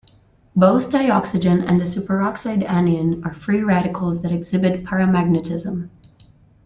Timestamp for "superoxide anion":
1.83-3.21